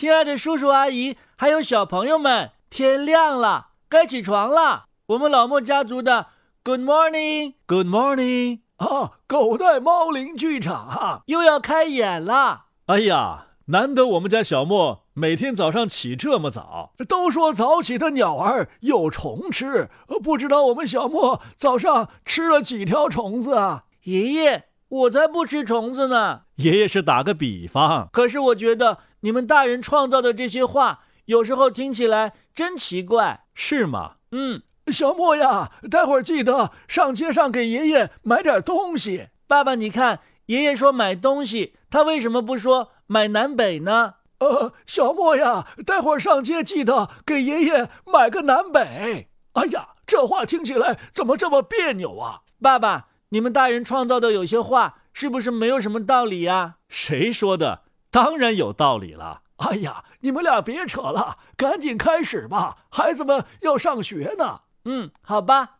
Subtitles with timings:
[0.00, 4.86] 亲爱的叔叔阿姨，还有小朋友们，天亮了，该起床了。
[5.08, 6.28] 我们老莫家族的
[6.64, 9.18] Good morning，Good morning 啊！
[9.26, 12.68] 狗带猫铃剧场啊，又要开演了。
[12.86, 16.94] 哎呀，难得我们家小莫每天早上起这么早。
[17.06, 19.90] 都说早起的鸟儿有虫吃，
[20.22, 23.84] 不知道我们小莫早上吃了几条虫子啊？
[24.04, 24.64] 爷爷。
[24.90, 26.40] 我才不吃虫子呢！
[26.56, 34.16] 爷爷是打个比方，可是我觉得你们大人创造的这些话，有时候听起来真奇怪，是吗？
[34.32, 39.28] 嗯，小莫呀，待会儿记得上街上给爷爷买点东西。
[39.46, 44.14] 爸爸，你看，爷爷说买东西，他为什么不说买南北呢？
[44.38, 49.28] 呃，小莫呀，待会儿上街记得给爷爷买个南北。
[49.52, 52.40] 哎呀，这话听起来怎么这么别扭啊？
[52.60, 53.08] 爸爸。
[53.32, 56.78] 你们大人创造的有些话，是不是没有什么道理呀？
[56.88, 57.82] 谁说的？
[58.10, 59.42] 当然有道理了。
[59.56, 64.62] 哎呀，你们俩别扯了，赶紧开始吧，孩子们要上学呢。
[64.84, 65.76] 嗯，好吧。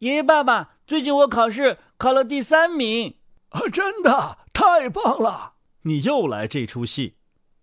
[0.00, 3.16] 爷爷、爸爸，最近我考试考了第三名，
[3.50, 5.54] 啊，真的太棒了！
[5.82, 7.16] 你又来这出戏，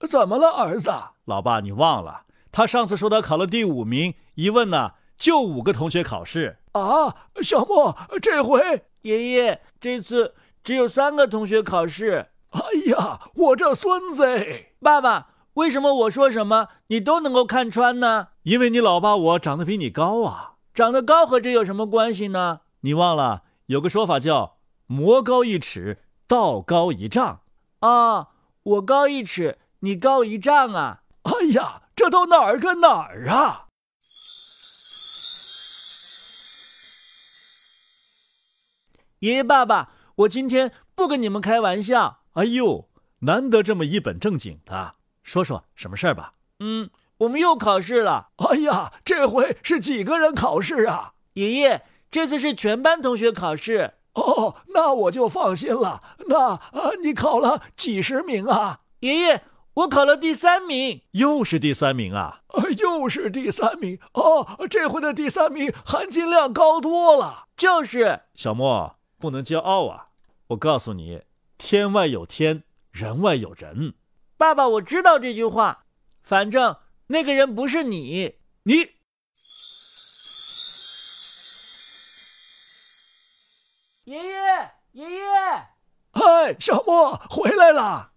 [0.09, 0.91] 怎么了，儿子？
[1.25, 2.25] 老爸，你忘了？
[2.51, 7.15] 他上次说他考了第五名，一问呢，就五个同学考试啊。
[7.41, 12.27] 小莫，这回爷爷这次只有三个同学考试。
[12.51, 14.25] 哎呀，我这孙子！
[14.79, 18.29] 爸爸，为什么我说什么你都能够看穿呢？
[18.43, 20.53] 因为你老爸我长得比你高啊。
[20.73, 22.61] 长得高和这有什么关系呢？
[22.81, 27.41] 你忘了有个说法叫“魔高一尺，道高一丈”
[27.79, 28.29] 啊？
[28.63, 31.03] 我高一尺，你高一丈啊？
[31.23, 31.81] 哎呀！
[31.93, 33.67] 这都哪儿跟哪儿啊！
[39.21, 42.21] 爷爷、爸爸，我今天不跟你们开玩笑。
[42.33, 46.33] 哎呦，难得这么一本正经的，说说什么事儿吧？
[46.59, 48.29] 嗯，我们又考试了。
[48.37, 51.13] 哎呀，这回是几个人考试啊？
[51.33, 53.93] 爷爷，这次是全班同学考试。
[54.15, 56.01] 哦，那我就放心了。
[56.27, 58.79] 那啊，你考了几十名啊？
[59.01, 59.43] 爷爷。
[59.75, 62.41] 我考了第三名，又是第三名啊！
[62.77, 64.45] 又是第三名哦！
[64.69, 67.45] 这回的第三名含金量高多了。
[67.55, 70.07] 就是小莫不能骄傲啊！
[70.47, 71.21] 我告诉你，
[71.59, 73.93] 天外有天，人外有人。
[74.35, 75.85] 爸爸，我知道这句话，
[76.23, 76.77] 反正
[77.07, 78.37] 那个人不是你。
[78.63, 78.75] 你
[84.05, 85.21] 爷爷，爷爷，
[86.11, 88.13] 嗨，小莫回来了。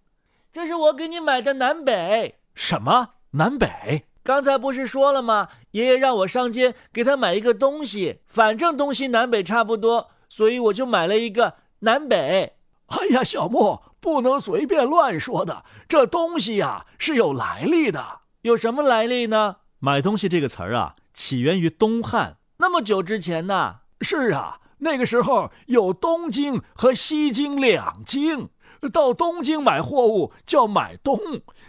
[0.51, 2.41] 这是我给你买的南北。
[2.55, 4.07] 什么南北？
[4.23, 5.51] 刚才不是说了吗？
[5.73, 12.55] 爷爷让我上街给他买一个东西，反正东西南北差不多，所以我就买了一个南北。
[12.87, 18.23] 哎呀，小莫不能随便乱说的，这东西呀是有来历的。
[18.43, 19.59] 有什么来历呢？
[19.79, 23.77] 买东西这个词儿啊，起源于东汉，那么久之前呢？
[24.01, 28.49] 是啊，那个时候有东京和西京两京。
[28.93, 31.17] 到东京买货物叫买东，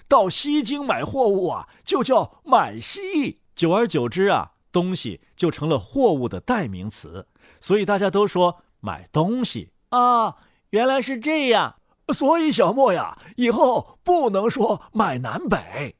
[0.08, 3.42] 到西京买货物啊就叫买西。
[3.56, 7.28] 久而久之啊，东西就成了货物的代名词，
[7.62, 10.36] 所以大家都说买东西啊。
[10.72, 11.76] 原来是这样，
[12.14, 15.96] 所以小莫呀，以后不能说买南北。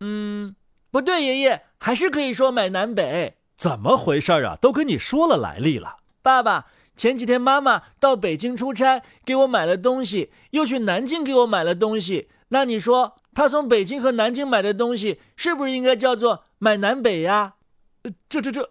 [0.00, 0.54] 嗯，
[0.90, 3.38] 不对，爷爷还是可以说买南北。
[3.56, 4.58] 怎么回事啊？
[4.60, 6.66] 都跟你说了来历了，爸爸。
[6.94, 12.28] 前几天妈妈到北京出差，给我买了东西，又去南京给我买了东西。
[12.48, 17.54] 那你说，她从北京和南京买的东西，是不是应该叫做买南北呀？
[18.28, 18.70] 这这这。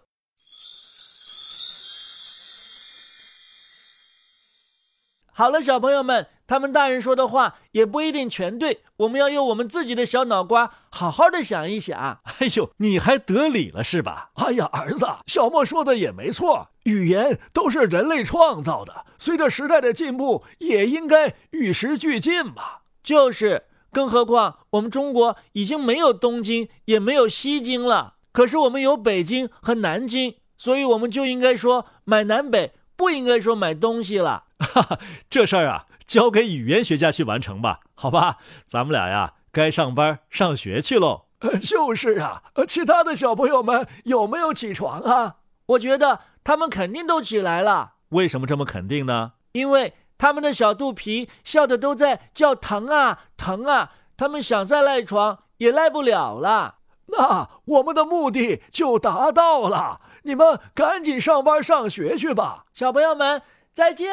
[5.32, 12.20] 好了，小朋友们，他们大人说的话也不一定全对，我们要用我们自己的小脑瓜好好的想一想。
[12.24, 14.30] 哎呦，你还得理了是吧？
[14.34, 22.80] 哎呀，儿子，小莫说的也没错，语言都是人类创造的，随着时代的进步，也应该与时俱进嘛。
[23.04, 34.44] 就是，更何况我们中国已经没有东京，也没有西京了，可是我们有北京和南京，所以我们就应该说买南北，不应该说买东西了。
[34.60, 38.36] 哈哈，这事儿啊，交给语言学家去完成吧，好吧？
[38.64, 41.22] 咱们俩呀，该上班上学去喽。
[41.40, 42.44] 呃， 就是啊。
[42.54, 45.38] 呃，其他的小朋友们有没有起床啊？
[45.70, 47.94] 我觉得他们肯定都起来了。
[48.10, 49.32] 为什么这么肯定呢？
[49.50, 56.76] 因为他们的小肚皮笑得都在叫疼啊疼啊，他们想再赖床也赖不了了。
[57.08, 63.42] 那我们的目的就达到了，你们赶紧上班上学去吧，小朋友们。
[63.74, 64.08] 再见。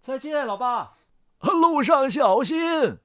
[0.00, 0.92] 再见，老爸。
[1.40, 2.98] 路上小心。